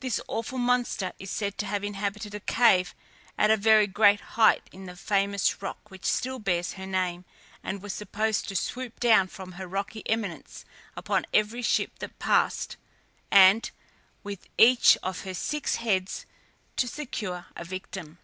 [0.00, 2.96] This awful monster is said to have inhabited a cave
[3.38, 7.24] at a very great height in the famous rock which still bears her name,
[7.62, 10.64] and was supposed to swoop down from her rocky eminence
[10.96, 12.76] upon every ship that passed,
[13.30, 13.70] and
[14.24, 16.26] with each of her six heads
[16.74, 18.18] to secure a victim.